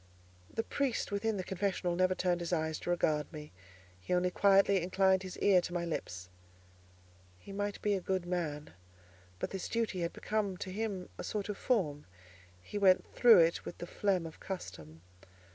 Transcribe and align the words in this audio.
The 0.51 0.63
priest 0.63 1.11
within 1.11 1.37
the 1.37 1.43
confessional 1.43 1.95
never 1.95 2.15
turned 2.15 2.39
his 2.39 2.51
eyes 2.51 2.79
to 2.79 2.89
regard 2.89 3.31
me; 3.31 3.51
he 3.99 4.15
only 4.15 4.31
quietly 4.31 4.81
inclined 4.81 5.21
his 5.21 5.37
ear 5.37 5.61
to 5.61 5.73
my 5.75 5.85
lips. 5.85 6.27
He 7.37 7.51
might 7.51 7.79
be 7.83 7.93
a 7.93 8.01
good 8.01 8.25
man, 8.25 8.73
but 9.37 9.51
this 9.51 9.69
duty 9.69 9.99
had 10.01 10.11
become 10.13 10.57
to 10.57 10.71
him 10.71 11.07
a 11.19 11.23
sort 11.23 11.49
of 11.49 11.57
form: 11.59 12.05
he 12.63 12.79
went 12.79 13.13
through 13.13 13.41
it 13.41 13.63
with 13.63 13.77
the 13.77 13.85
phlegm 13.85 14.25
of 14.25 14.39
custom. 14.39 15.01